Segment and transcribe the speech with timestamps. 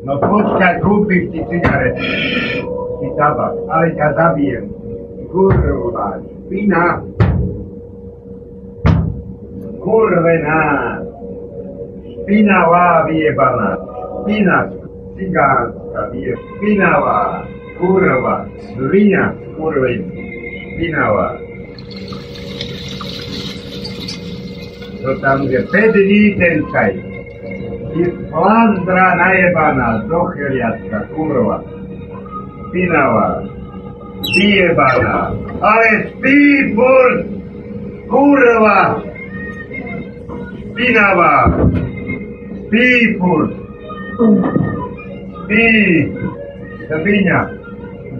[0.00, 2.08] No počkaj, kúpiš ti cigarety.
[3.00, 4.64] Ty tabak, ale ťa zabijem.
[5.28, 6.16] Kurva,
[6.48, 7.04] špina.
[9.84, 10.62] Kurvená.
[12.00, 13.70] Špinavá vyjebaná.
[14.24, 14.58] Špina,
[15.20, 16.34] cigánska vyje.
[16.56, 17.44] Špinavá.
[17.76, 20.00] Kurva, svinia, kurveň.
[20.76, 21.28] Špinavá.
[25.00, 27.09] To tam je 5 dní ten čaj.
[27.90, 31.58] Ty flandra najebaná, zocheliacka, kurva.
[32.68, 33.42] Špinavá.
[34.36, 35.34] Vyjebaná.
[35.60, 35.88] Ale
[36.74, 37.18] furt.
[38.06, 39.02] Kurva.
[40.70, 41.34] Špinavá.
[42.66, 43.52] Spí furt.
[45.44, 45.66] Spí.
[46.86, 47.40] Svinia.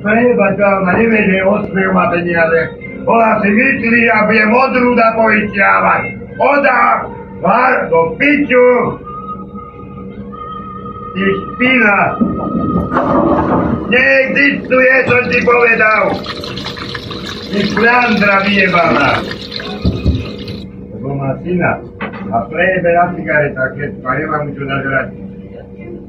[0.00, 2.60] Preba ťa, ona nevie, že osmiev má peniaze.
[3.04, 6.02] Ona si myslí, a bude odrúda povyťávať.
[6.40, 6.80] Oda,
[7.44, 8.96] var do piču.
[11.10, 11.96] Špina.
[13.90, 16.02] Neexistuje, som ti povedal.
[17.50, 19.10] Ty šľandra vyjebaná.
[20.94, 21.82] Lebo má syna.
[22.30, 25.06] A prejebe na cigareta, keď a nemá mu čo nažrať.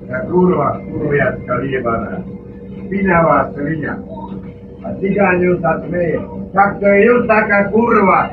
[0.06, 2.22] Tá kurva, kurviacka vyjebaná.
[2.86, 3.98] Špinavá svinia.
[4.86, 6.22] A cigáňu sa smeje.
[6.54, 8.30] Tak to je just taká kurva.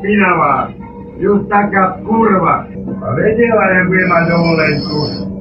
[0.00, 0.72] Špinavá.
[1.20, 2.64] Just taká kurva.
[2.96, 5.35] A vedela, že bude mať dovolenku.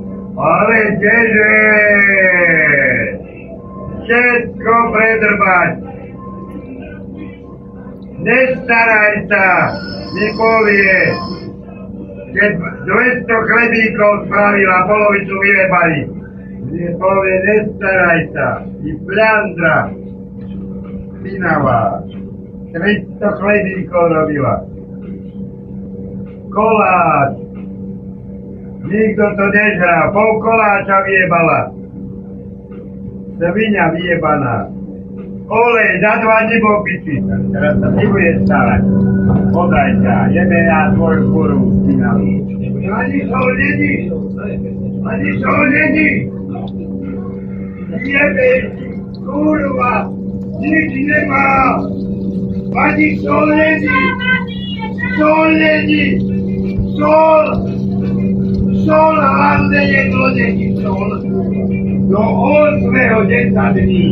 [0.46, 1.58] Ale kdeže?
[4.06, 5.72] Všetko predrbať.
[8.22, 9.48] Nestaraj sa,
[10.14, 10.98] mi povie.
[12.36, 16.02] Keď 200 chlebíkov spravila, polovicu vyjebali.
[16.70, 18.50] Mi povie, nestaraj sa.
[18.86, 19.78] I pľandra.
[21.22, 22.06] Špinavá.
[22.70, 24.56] 300 chlebíkov robila.
[26.54, 27.45] Koláč.
[28.86, 30.14] Nikto to nežrá.
[30.14, 31.59] Pol koláča vyjebala.
[33.36, 34.69] Svinia vyjebaná.
[35.45, 37.16] Olej, za dva dní bol piči.
[37.53, 38.82] Teraz sa nebude starať.
[39.54, 41.65] Podaj ťa, jebe ja tvoju kurvu.
[42.86, 43.93] Ani sol není.
[45.05, 46.10] Ani sol není.
[48.10, 48.49] Jebe,
[49.21, 50.10] kurva.
[50.65, 51.77] Nič nemá.
[52.73, 53.98] Ani sol není.
[55.20, 56.05] Sol není.
[56.98, 57.74] Sol.
[58.86, 61.22] Sol hlavne jedlo není sol.
[62.10, 63.28] Do 8.
[63.28, 64.08] 10 dní.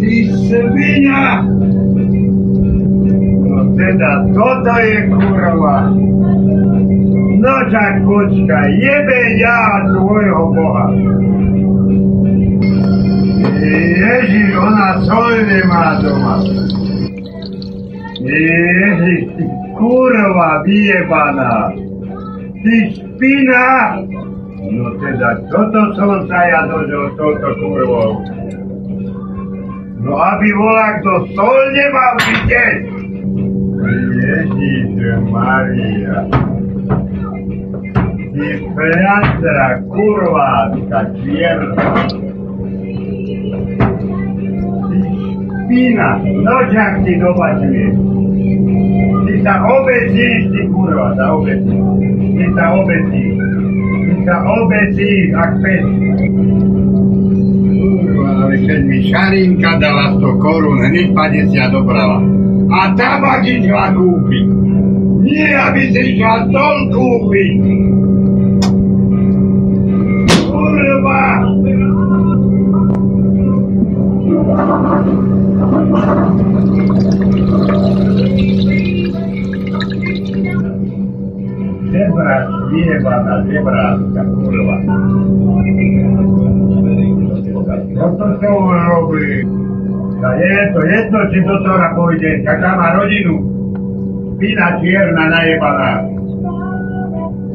[0.00, 1.42] Ty svinia!
[3.46, 5.76] No teda, toto je kurva.
[7.38, 10.86] No tak počkaj, jebe ja tvojho Boha.
[13.94, 16.36] Ježiš, ona sol nemá doma.
[18.18, 19.44] Ježiš, ty
[19.78, 21.83] kurva vyjebaná.
[22.64, 24.00] Ty špina!
[24.72, 28.24] No teda, toto som sa ja dožil s touto kurvou.
[30.00, 32.80] No aby volá kto sol nemal vidieť.
[34.16, 34.96] Ježiš
[35.28, 36.24] Maria.
[38.32, 41.88] Ty pľandra, kurvátka, čierna.
[44.88, 44.98] Ty
[45.52, 48.13] špina, nočak ti dobačuje.
[49.44, 51.84] Sa obecíš, ty kurva, sa obecíš.
[52.56, 53.36] Sa obecíš.
[54.24, 55.84] Sa obecíš, ak pes.
[57.84, 62.24] Kurva, ale keď mi Šarinka dala 100 korún, hneď 50 dobrala.
[62.72, 64.46] A tabak išla kúpiť.
[65.20, 67.83] Nie, aby si išla stol kúpiť.
[83.24, 84.76] Vyjebaná žebráčka, kurva.
[87.94, 89.28] No to čo on robí?
[90.24, 93.44] A je to jedno, či do tora pôjde, aká má rodinu.
[94.36, 95.92] Spina čierna najebaná.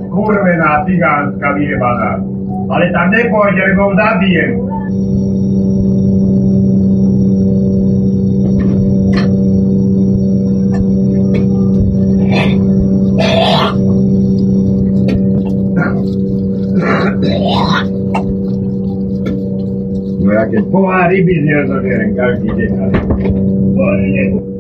[0.09, 2.21] Kurvená cigánska vyjebaná.
[2.69, 4.68] Ale tam nepôjde, lebo ho zabijem.
[20.49, 22.57] Herkes bu ari bir yazar yerin go.
[22.57, 22.69] değil.
[23.77, 24.58] Hadi.